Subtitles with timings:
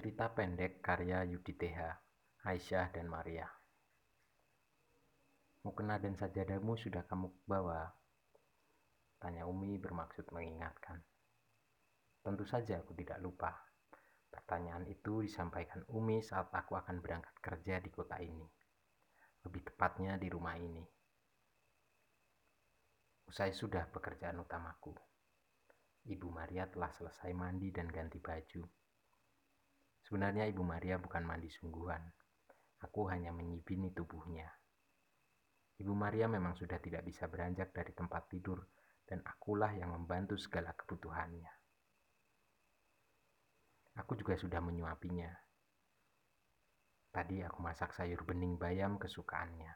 [0.00, 1.76] Cerita pendek karya Yudi TH,
[2.48, 3.44] Aisyah dan Maria.
[5.60, 7.84] Mukena dan sajadamu sudah kamu bawa?
[9.20, 11.04] Tanya Umi bermaksud mengingatkan.
[12.24, 13.52] Tentu saja aku tidak lupa.
[14.32, 18.48] Pertanyaan itu disampaikan Umi saat aku akan berangkat kerja di kota ini.
[19.44, 20.80] Lebih tepatnya di rumah ini.
[23.28, 24.96] Usai sudah pekerjaan utamaku.
[26.08, 28.79] Ibu Maria telah selesai mandi dan ganti baju
[30.10, 32.02] Sebenarnya Ibu Maria bukan mandi sungguhan.
[32.82, 34.50] Aku hanya menyibini tubuhnya.
[35.78, 38.58] Ibu Maria memang sudah tidak bisa beranjak dari tempat tidur
[39.06, 41.46] dan akulah yang membantu segala kebutuhannya.
[44.02, 45.30] Aku juga sudah menyuapinya.
[47.14, 49.70] Tadi aku masak sayur bening bayam kesukaannya.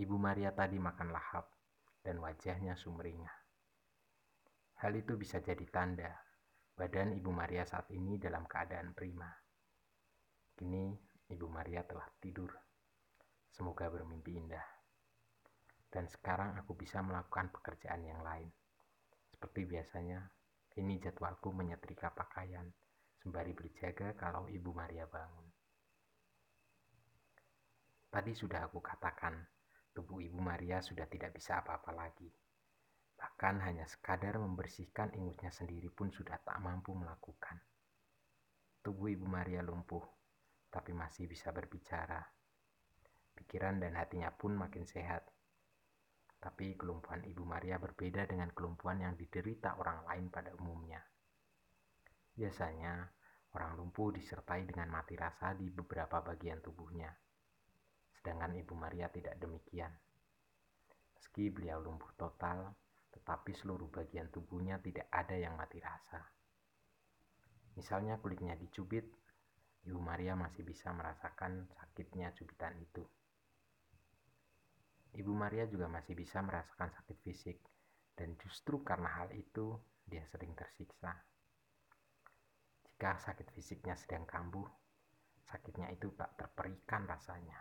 [0.00, 1.52] Ibu Maria tadi makan lahap
[2.00, 3.36] dan wajahnya sumringah.
[4.80, 6.24] Hal itu bisa jadi tanda
[6.74, 9.30] Badan Ibu Maria saat ini dalam keadaan prima.
[10.58, 10.90] Kini
[11.30, 12.50] Ibu Maria telah tidur.
[13.46, 14.66] Semoga bermimpi indah.
[15.86, 18.50] Dan sekarang aku bisa melakukan pekerjaan yang lain.
[19.30, 20.18] Seperti biasanya,
[20.74, 22.66] ini jadwalku menyetrika pakaian
[23.22, 25.46] sembari berjaga kalau Ibu Maria bangun.
[28.10, 29.38] Tadi sudah aku katakan,
[29.94, 32.26] tubuh Ibu Maria sudah tidak bisa apa-apa lagi.
[33.18, 37.60] Bahkan hanya sekadar membersihkan ingusnya sendiri pun sudah tak mampu melakukan.
[38.84, 40.04] Tubuh Ibu Maria lumpuh,
[40.68, 42.20] tapi masih bisa berbicara.
[43.34, 45.26] Pikiran dan hatinya pun makin sehat.
[46.38, 51.00] Tapi kelumpuhan Ibu Maria berbeda dengan kelumpuhan yang diderita orang lain pada umumnya.
[52.36, 53.08] Biasanya,
[53.54, 57.08] orang lumpuh disertai dengan mati rasa di beberapa bagian tubuhnya.
[58.18, 59.94] Sedangkan Ibu Maria tidak demikian.
[61.14, 62.74] Meski beliau lumpuh total,
[63.14, 66.18] tetapi seluruh bagian tubuhnya tidak ada yang mati rasa.
[67.78, 69.06] Misalnya kulitnya dicubit,
[69.86, 73.06] Ibu Maria masih bisa merasakan sakitnya cubitan itu.
[75.14, 77.58] Ibu Maria juga masih bisa merasakan sakit fisik,
[78.18, 81.14] dan justru karena hal itu dia sering tersiksa.
[82.82, 84.66] Jika sakit fisiknya sedang kambuh,
[85.46, 87.58] sakitnya itu tak terperikan rasanya,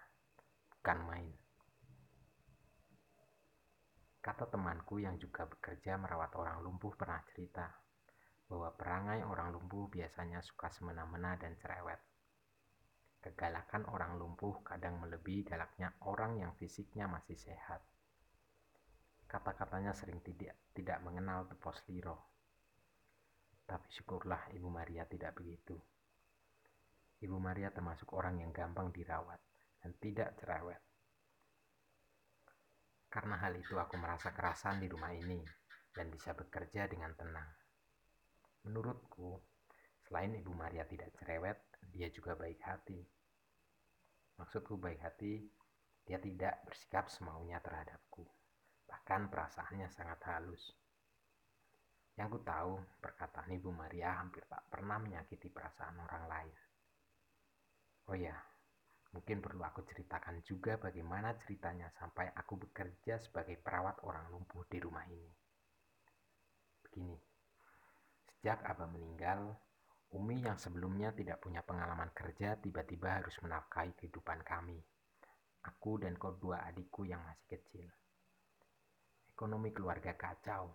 [0.70, 1.30] bukan main.
[4.24, 7.68] Kata temanku yang juga bekerja merawat orang lumpuh pernah cerita
[8.48, 12.00] bahwa perangai orang lumpuh biasanya suka semena-mena dan cerewet.
[13.20, 17.84] Kegalakan orang lumpuh kadang melebihi galaknya orang yang fisiknya masih sehat.
[19.28, 22.24] Kata-katanya sering tidak tidak mengenal tepos liro.
[23.68, 25.76] Tapi syukurlah Ibu Maria tidak begitu.
[27.20, 29.40] Ibu Maria termasuk orang yang gampang dirawat
[29.84, 30.93] dan tidak cerewet.
[33.14, 35.38] Karena hal itu aku merasa kerasan di rumah ini
[35.94, 37.46] dan bisa bekerja dengan tenang.
[38.66, 39.38] Menurutku,
[40.02, 41.62] selain Ibu Maria tidak cerewet,
[41.94, 42.98] dia juga baik hati.
[44.42, 45.46] Maksudku baik hati,
[46.10, 48.26] dia tidak bersikap semaunya terhadapku.
[48.90, 50.74] Bahkan perasaannya sangat halus.
[52.18, 56.58] Yang ku tahu, perkataan Ibu Maria hampir tak pernah menyakiti perasaan orang lain.
[58.10, 58.36] Oh ya,
[59.14, 64.82] Mungkin perlu aku ceritakan juga bagaimana ceritanya sampai aku bekerja sebagai perawat orang lumpuh di
[64.82, 65.30] rumah ini.
[66.82, 67.14] Begini,
[68.26, 69.54] sejak Abah meninggal,
[70.14, 74.78] Umi yang sebelumnya tidak punya pengalaman kerja tiba-tiba harus menafkahi kehidupan kami.
[75.66, 77.90] Aku dan kedua adikku yang masih kecil.
[79.34, 80.74] Ekonomi keluarga kacau.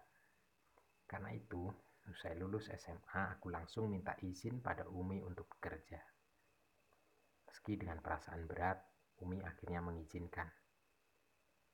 [1.07, 1.71] Karena itu,
[2.11, 6.18] usai lulus SMA, aku langsung minta izin pada Umi untuk bekerja.
[7.49, 8.77] Meski dengan perasaan berat,
[9.25, 10.47] Umi akhirnya mengizinkan.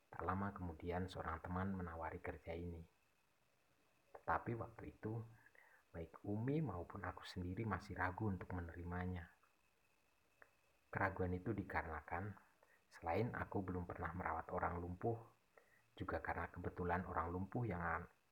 [0.07, 2.79] Tak lama kemudian seorang teman menawari kerja ini.
[4.15, 5.19] Tetapi waktu itu,
[5.91, 9.27] baik Umi maupun aku sendiri masih ragu untuk menerimanya.
[10.95, 12.31] Keraguan itu dikarenakan
[12.95, 15.19] selain aku belum pernah merawat orang lumpuh,
[15.99, 17.83] juga karena kebetulan orang lumpuh yang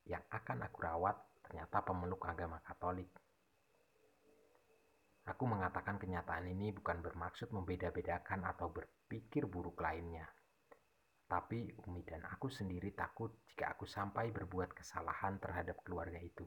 [0.07, 3.11] yang akan aku rawat ternyata pemeluk agama Katolik.
[5.23, 10.27] Aku mengatakan kenyataan ini bukan bermaksud membeda-bedakan atau berpikir buruk lainnya.
[11.31, 16.45] Tapi Umi dan aku sendiri takut jika aku sampai berbuat kesalahan terhadap keluarga itu.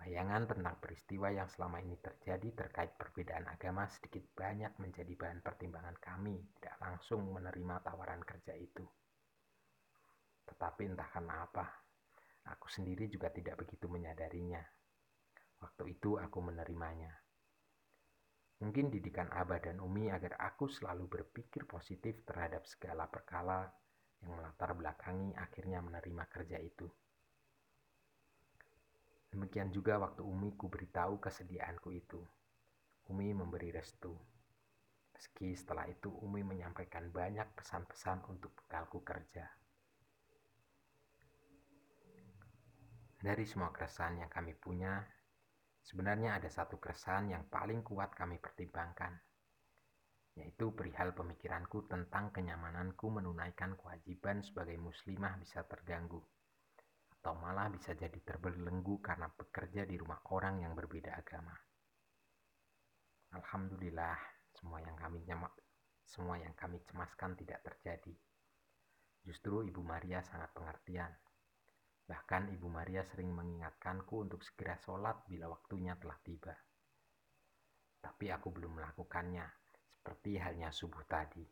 [0.00, 6.00] Bayangan tentang peristiwa yang selama ini terjadi terkait perbedaan agama sedikit banyak menjadi bahan pertimbangan
[6.00, 8.86] kami tidak langsung menerima tawaran kerja itu.
[10.48, 11.68] Tetapi entah karena apa,
[12.48, 14.64] aku sendiri juga tidak begitu menyadarinya.
[15.60, 17.12] Waktu itu aku menerimanya.
[18.60, 23.72] Mungkin didikan Abah dan Umi agar aku selalu berpikir positif terhadap segala perkala
[24.20, 26.84] yang melatar belakangi akhirnya menerima kerja itu.
[29.32, 32.20] Demikian juga waktu Umi ku beritahu kesediaanku itu.
[33.08, 34.12] Umi memberi restu.
[35.16, 39.48] Meski setelah itu Umi menyampaikan banyak pesan-pesan untuk bekalku kerja.
[43.20, 45.04] Dari semua keresahan yang kami punya,
[45.84, 49.16] sebenarnya ada satu keresahan yang paling kuat kami pertimbangkan,
[50.38, 56.20] yaitu perihal pemikiranku tentang kenyamananku menunaikan kewajiban sebagai muslimah bisa terganggu,
[57.20, 61.52] atau malah bisa jadi terbelenggu karena bekerja di rumah orang yang berbeda agama.
[63.30, 64.18] Alhamdulillah,
[64.58, 65.54] semua yang kami nyemak,
[66.02, 68.14] semua yang kami cemaskan tidak terjadi.
[69.22, 71.12] Justru Ibu Maria sangat pengertian.
[72.10, 76.50] Bahkan Ibu Maria sering mengingatkanku untuk segera sholat bila waktunya telah tiba.
[78.02, 79.46] Tapi aku belum melakukannya,
[79.94, 81.46] seperti halnya subuh tadi.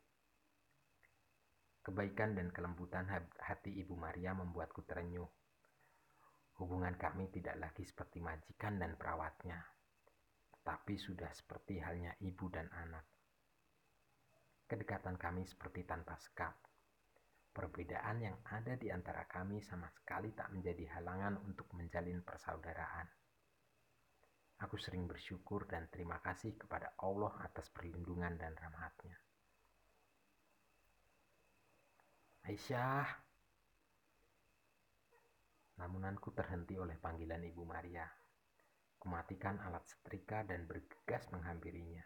[1.87, 3.07] Kebaikan dan kelembutan
[3.39, 5.31] hati Ibu Maria membuatku terenyuh.
[6.59, 9.63] Hubungan kami tidak lagi seperti majikan dan perawatnya
[10.69, 13.09] tapi sudah seperti halnya ibu dan anak.
[14.69, 16.53] Kedekatan kami seperti tanpa sekat.
[17.51, 23.09] Perbedaan yang ada di antara kami sama sekali tak menjadi halangan untuk menjalin persaudaraan.
[24.59, 29.15] Aku sering bersyukur dan terima kasih kepada Allah atas perlindungan dan rahmatnya.
[32.49, 33.07] Aisyah.
[35.79, 38.09] Namun aku terhenti oleh panggilan Ibu Maria.
[38.99, 42.03] Kumatikan alat setrika dan bergegas menghampirinya.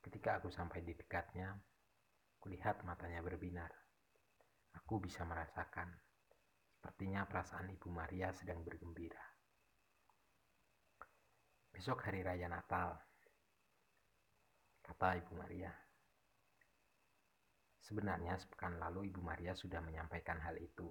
[0.00, 1.52] Ketika aku sampai di dekatnya,
[2.40, 3.68] kulihat matanya berbinar.
[4.78, 5.90] Aku bisa merasakan,
[6.70, 9.22] sepertinya perasaan Ibu Maria sedang bergembira.
[11.70, 12.94] Besok hari raya Natal,
[14.82, 15.72] kata Ibu Maria.
[17.80, 20.90] Sebenarnya sepekan lalu Ibu Maria sudah menyampaikan hal itu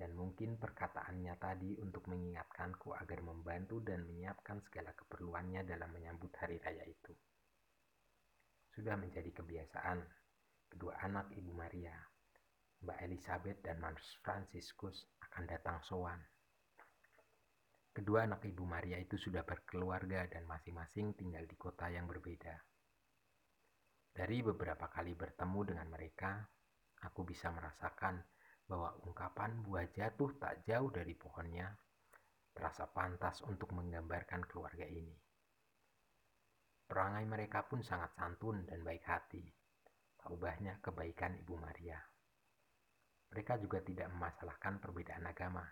[0.00, 6.56] dan mungkin perkataannya tadi untuk mengingatkanku agar membantu dan menyiapkan segala keperluannya dalam menyambut hari
[6.56, 7.12] raya itu.
[8.72, 10.00] Sudah menjadi kebiasaan,
[10.72, 11.92] kedua anak Ibu Maria,
[12.80, 16.16] Mbak Elizabeth dan Mas Franciscus akan datang sowan.
[17.92, 22.56] Kedua anak Ibu Maria itu sudah berkeluarga dan masing-masing tinggal di kota yang berbeda.
[24.16, 26.40] Dari beberapa kali bertemu dengan mereka,
[27.04, 28.16] aku bisa merasakan
[28.64, 31.68] bahwa ungkapan buah jatuh tak jauh dari pohonnya
[32.56, 35.14] terasa pantas untuk menggambarkan keluarga ini.
[36.88, 39.46] Perangai mereka pun sangat santun dan baik hati.
[40.16, 42.09] Tak ubahnya kebaikan Ibu Maria.
[43.30, 45.62] Mereka juga tidak memasalahkan perbedaan agama.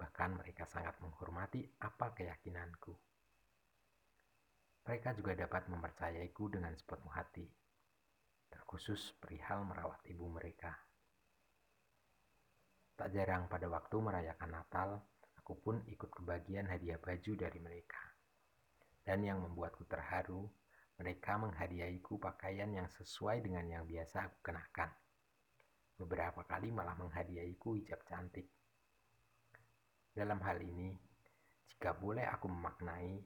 [0.00, 2.96] Bahkan mereka sangat menghormati apa keyakinanku.
[4.88, 7.44] Mereka juga dapat mempercayaiku dengan sepenuh hati,
[8.48, 10.72] terkhusus perihal merawat ibu mereka.
[12.96, 15.04] Tak jarang pada waktu merayakan Natal,
[15.36, 18.00] aku pun ikut kebagian hadiah baju dari mereka.
[19.04, 20.48] Dan yang membuatku terharu,
[21.00, 24.92] mereka menghadiahiku pakaian yang sesuai dengan yang biasa aku kenakan.
[26.00, 28.48] Beberapa kali malah menghadiahiku hijab cantik.
[30.16, 30.96] Dalam hal ini,
[31.68, 33.20] jika boleh aku memaknai,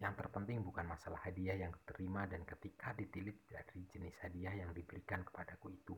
[0.00, 5.22] yang terpenting bukan masalah hadiah yang diterima dan ketika ditilik dari jenis hadiah yang diberikan
[5.22, 5.94] kepadaku itu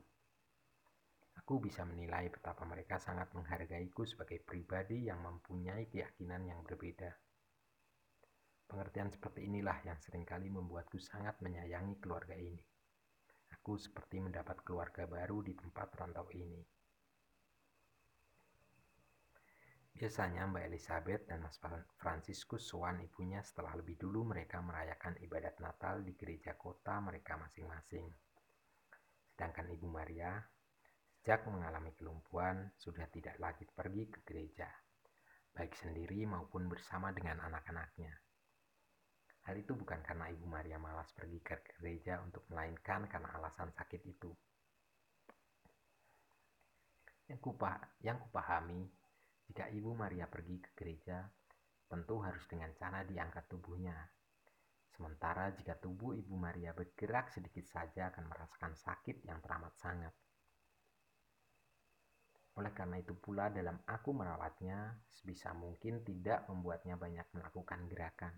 [1.37, 7.13] Aku bisa menilai betapa mereka sangat menghargaiku sebagai pribadi yang mempunyai keyakinan yang berbeda.
[8.67, 12.59] Pengertian seperti inilah yang sering kali membuatku sangat menyayangi keluarga ini.
[13.55, 16.63] Aku seperti mendapat keluarga baru di tempat rantau ini.
[19.97, 21.57] Biasanya Mbak Elizabeth dan Mas
[21.97, 28.05] Franciscus sowan ibunya setelah lebih dulu mereka merayakan ibadat Natal di gereja kota mereka masing-masing.
[29.33, 30.37] Sedangkan Ibu Maria
[31.27, 34.71] Sejak mengalami kelumpuhan, sudah tidak lagi pergi ke gereja,
[35.59, 38.15] baik sendiri maupun bersama dengan anak-anaknya.
[39.57, 44.05] Hal itu bukan karena Ibu Maria malas pergi ke gereja untuk melainkan karena alasan sakit
[44.05, 44.29] itu.
[47.33, 48.85] Yang, kupa, yang kupahami,
[49.49, 51.25] jika Ibu Maria pergi ke gereja,
[51.89, 53.97] tentu harus dengan cara diangkat tubuhnya.
[54.93, 60.13] Sementara jika tubuh Ibu Maria bergerak sedikit saja akan merasakan sakit yang teramat sangat.
[62.61, 68.37] Oleh karena itu pula dalam aku merawatnya, sebisa mungkin tidak membuatnya banyak melakukan gerakan.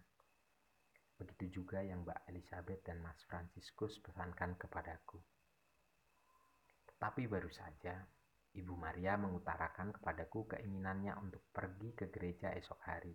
[1.19, 5.19] Begitu juga yang Mbak Elizabeth dan Mas Franciscus pesankan kepadaku.
[6.87, 8.07] Tetapi baru saja,
[8.55, 13.15] Ibu Maria mengutarakan kepadaku keinginannya untuk pergi ke gereja esok hari.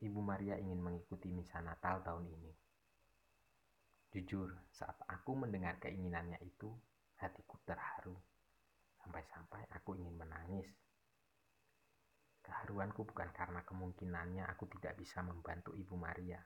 [0.00, 2.52] Ibu Maria ingin mengikuti misa Natal tahun ini.
[4.08, 6.72] Jujur, saat aku mendengar keinginannya itu,
[7.20, 8.16] hatiku terharu
[9.04, 10.68] sampai-sampai aku ingin menangis.
[12.48, 16.40] Keharuanku bukan karena kemungkinannya aku tidak bisa membantu Ibu Maria,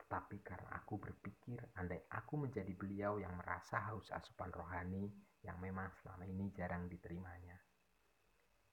[0.00, 5.12] tetapi karena aku berpikir andai aku menjadi beliau yang merasa haus asupan rohani
[5.44, 7.52] yang memang selama ini jarang diterimanya.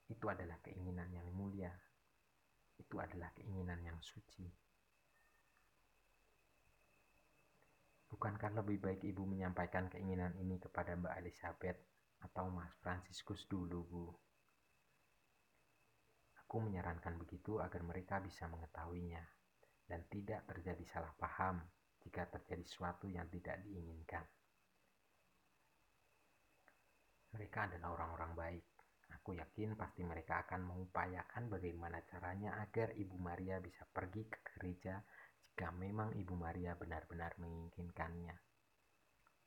[0.08, 1.76] Itu adalah keinginan yang mulia.
[2.80, 4.48] Itu adalah keinginan yang suci.
[8.08, 11.80] Bukankah lebih baik ibu menyampaikan keinginan ini kepada Mbak Elizabeth
[12.24, 14.06] atau Mas Franciscus dulu, Bu?
[16.48, 19.20] Aku menyarankan begitu agar mereka bisa mengetahuinya
[19.84, 21.60] dan tidak terjadi salah paham
[22.00, 24.24] jika terjadi sesuatu yang tidak diinginkan.
[27.36, 28.66] Mereka adalah orang-orang baik.
[29.20, 35.04] Aku yakin pasti mereka akan mengupayakan bagaimana caranya agar Ibu Maria bisa pergi ke gereja
[35.52, 38.40] jika memang Ibu Maria benar-benar menginginkannya.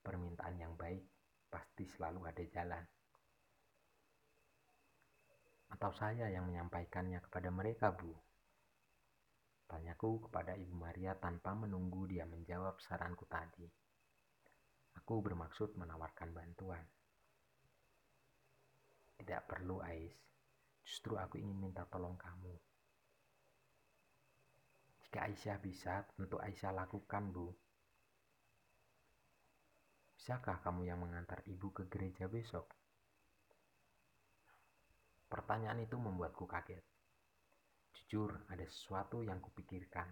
[0.05, 1.09] Permintaan yang baik
[1.49, 2.85] pasti selalu ada jalan.
[5.71, 8.11] Atau saya yang menyampaikannya kepada mereka, Bu?
[9.71, 13.71] Tanyaku kepada Ibu Maria tanpa menunggu dia menjawab saranku tadi.
[14.99, 16.83] Aku bermaksud menawarkan bantuan.
[19.15, 20.19] Tidak perlu, Ais.
[20.83, 22.51] Justru aku ingin minta tolong kamu.
[25.07, 27.55] Jika Aisyah bisa, tentu Aisyah lakukan, Bu.
[30.19, 32.80] Bisakah kamu yang mengantar ibu ke gereja besok?
[35.31, 36.83] Pertanyaan itu membuatku kaget.
[37.95, 40.11] Jujur, ada sesuatu yang kupikirkan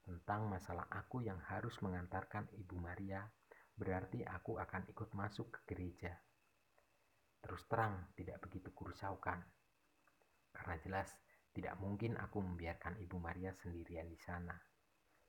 [0.00, 3.20] tentang masalah aku yang harus mengantarkan Ibu Maria,
[3.76, 6.16] berarti aku akan ikut masuk ke gereja.
[7.44, 9.44] Terus terang, tidak begitu kurisaukan.
[10.56, 11.12] Karena jelas,
[11.52, 14.56] tidak mungkin aku membiarkan Ibu Maria sendirian di sana.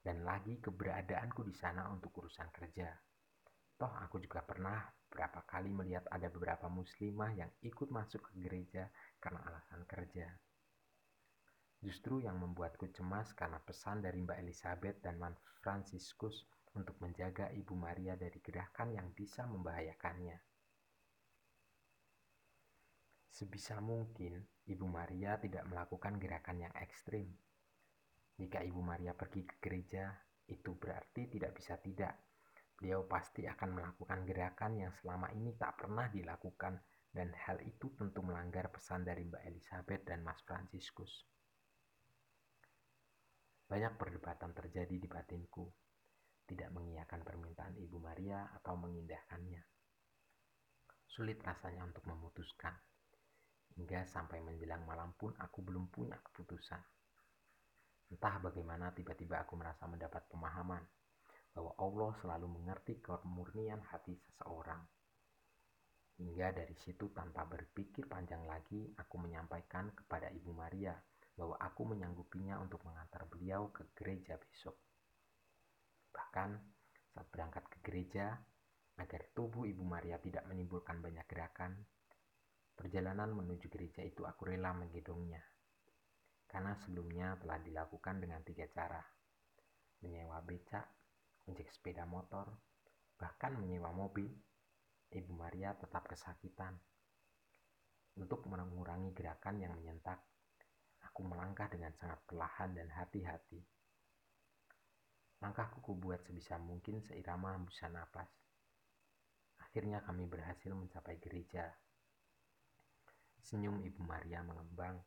[0.01, 2.89] Dan lagi keberadaanku di sana untuk urusan kerja.
[3.81, 4.77] Toh aku juga pernah
[5.09, 10.29] berapa kali melihat ada beberapa muslimah yang ikut masuk ke gereja karena alasan kerja.
[11.81, 15.33] Justru yang membuatku cemas karena pesan dari Mbak Elizabeth dan Man
[15.65, 16.45] Franciscus
[16.77, 20.38] untuk menjaga Ibu Maria dari gerakan yang bisa membahayakannya.
[23.33, 27.33] Sebisa mungkin, Ibu Maria tidak melakukan gerakan yang ekstrim.
[28.38, 30.13] Jika Ibu Maria pergi ke gereja,
[30.45, 32.30] itu berarti tidak bisa tidak.
[32.81, 36.81] Beliau pasti akan melakukan gerakan yang selama ini tak pernah dilakukan
[37.13, 41.29] dan hal itu tentu melanggar pesan dari Mbak Elizabeth dan Mas Franciscus.
[43.69, 45.69] Banyak perdebatan terjadi di batinku,
[46.50, 49.61] tidak mengiyakan permintaan Ibu Maria atau mengindahkannya.
[51.05, 52.73] Sulit rasanya untuk memutuskan
[53.77, 56.81] hingga sampai menjelang malam pun aku belum punya keputusan.
[58.09, 60.81] Entah bagaimana tiba-tiba aku merasa mendapat pemahaman
[61.51, 64.81] bahwa Allah selalu mengerti kemurnian hati seseorang.
[66.22, 70.96] Hingga dari situ tanpa berpikir panjang lagi, aku menyampaikan kepada Ibu Maria
[71.36, 74.77] bahwa aku menyanggupinya untuk mengantar beliau ke gereja besok.
[76.13, 76.50] Bahkan
[77.12, 78.38] saat berangkat ke gereja,
[79.01, 81.74] agar tubuh Ibu Maria tidak menimbulkan banyak gerakan,
[82.81, 85.38] Perjalanan menuju gereja itu aku rela menggendongnya.
[86.50, 88.98] Karena sebelumnya telah dilakukan dengan tiga cara.
[90.01, 90.89] Menyewa becak,
[91.51, 92.48] ojek sepeda motor,
[93.20, 94.31] bahkan menyewa mobil.
[95.12, 96.72] Ibu Maria tetap kesakitan.
[98.15, 100.24] Untuk mengurangi gerakan yang menyentak,
[101.03, 103.60] aku melangkah dengan sangat perlahan dan hati-hati.
[105.43, 108.31] Langkahku kubuat sebisa mungkin seirama hembusan napas.
[109.60, 111.67] Akhirnya kami berhasil mencapai gereja
[113.41, 115.01] Senyum Ibu Maria mengembang.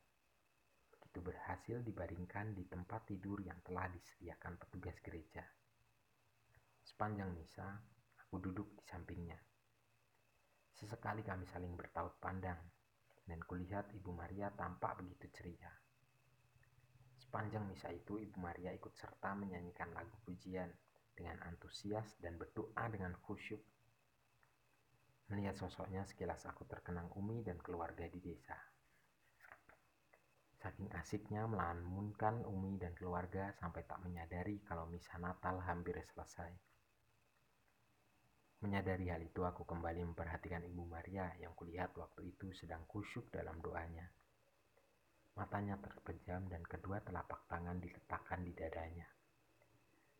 [0.90, 5.46] Begitu berhasil dibaringkan di tempat tidur yang telah disediakan petugas gereja.
[6.94, 7.66] Sepanjang misa,
[8.22, 9.34] aku duduk di sampingnya.
[10.78, 12.62] Sesekali kami saling bertaut pandang,
[13.26, 15.74] dan kulihat Ibu Maria tampak begitu ceria.
[17.18, 20.70] Sepanjang misa itu, Ibu Maria ikut serta menyanyikan lagu pujian
[21.18, 23.58] dengan antusias dan berdoa dengan khusyuk
[25.34, 28.54] Melihat sosoknya sekilas aku terkenang Umi dan keluarga di desa.
[30.62, 36.73] Saking asiknya melamunkan Umi dan keluarga sampai tak menyadari kalau misa Natal hampir selesai.
[38.74, 43.62] Menyadari hal itu aku kembali memperhatikan Ibu Maria yang kulihat waktu itu sedang kusyuk dalam
[43.62, 44.02] doanya.
[45.38, 49.06] Matanya terpejam dan kedua telapak tangan diletakkan di dadanya.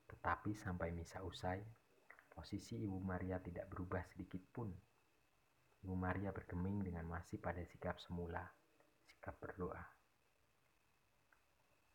[0.07, 1.67] Tetapi sampai misa usai,
[2.31, 4.71] posisi Ibu Maria tidak berubah sedikit pun
[5.83, 8.47] Ibu Maria bergeming dengan masih pada sikap semula,
[9.11, 9.83] sikap berdoa.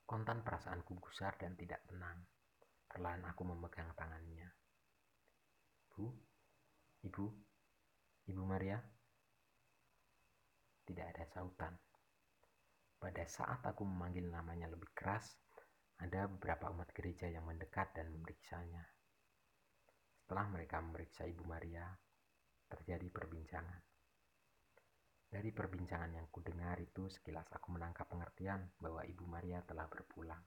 [0.04, 2.20] Kontan perasaanku gusar dan tidak tenang.
[2.84, 4.52] Perlahan aku memegang tangannya.
[5.96, 6.29] Bu,
[7.00, 7.26] Ibu,
[8.28, 8.76] Ibu Maria.
[10.84, 11.72] Tidak ada sautan.
[13.00, 15.32] Pada saat aku memanggil namanya lebih keras,
[16.04, 18.84] ada beberapa umat gereja yang mendekat dan memeriksanya.
[20.20, 21.88] Setelah mereka memeriksa Ibu Maria,
[22.68, 23.80] terjadi perbincangan.
[25.32, 30.44] Dari perbincangan yang kudengar itu, sekilas aku menangkap pengertian bahwa Ibu Maria telah berpulang.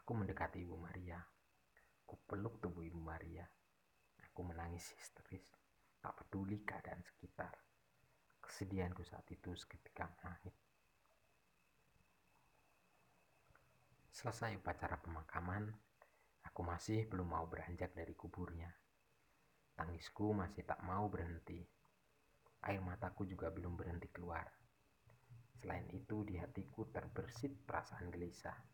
[0.00, 1.20] Aku mendekati Ibu Maria.
[2.08, 3.44] Aku peluk tubuh Ibu Maria.
[4.34, 5.46] Aku menangis histeris,
[6.02, 7.54] tak peduli keadaan sekitar.
[8.42, 10.58] Kesedihanku saat itu seketika menangis.
[14.10, 15.70] Selesai upacara pemakaman,
[16.42, 18.74] aku masih belum mau beranjak dari kuburnya.
[19.78, 21.62] Tangisku masih tak mau berhenti
[22.64, 24.48] Air mataku juga belum berhenti keluar.
[25.60, 28.73] Selain itu, di hatiku terbersit perasaan gelisah.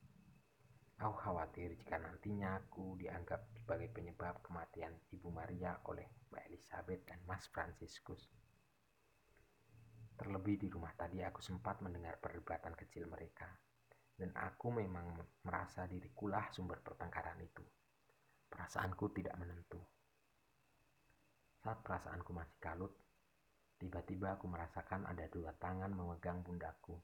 [1.00, 7.20] Aku khawatir jika nantinya aku dianggap sebagai penyebab kematian Ibu Maria oleh Mbak Elizabeth dan
[7.24, 8.20] Mas Franciscus.
[10.20, 13.48] Terlebih di rumah tadi aku sempat mendengar perdebatan kecil mereka.
[14.12, 15.16] Dan aku memang
[15.48, 17.64] merasa dirikulah sumber pertengkaran itu.
[18.52, 19.80] Perasaanku tidak menentu.
[21.64, 22.92] Saat perasaanku masih kalut,
[23.80, 27.00] Tiba-tiba aku merasakan ada dua tangan memegang pundaku.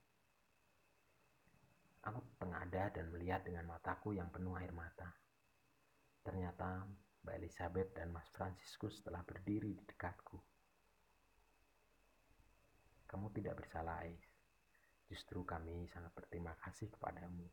[2.06, 5.10] Aku tengada dan melihat dengan mataku yang penuh air mata.
[6.22, 6.86] Ternyata
[7.26, 10.38] Mbak Elizabeth dan Mas Franciscus telah berdiri di dekatku.
[13.10, 14.22] Kamu tidak bersalah, Ais.
[15.10, 17.46] Justru kami sangat berterima kasih kepadamu.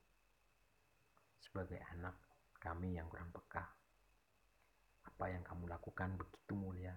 [1.41, 2.17] Sebagai anak
[2.62, 3.65] kami yang kurang peka,
[5.05, 6.93] apa yang kamu lakukan begitu mulia.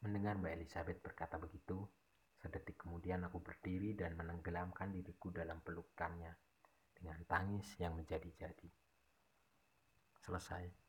[0.00, 1.84] Mendengar Mbak Elizabeth berkata begitu,
[2.42, 6.34] sedetik kemudian aku berdiri dan menenggelamkan diriku dalam pelukannya
[6.90, 8.68] dengan tangis yang menjadi-jadi.
[10.26, 10.81] Selesai.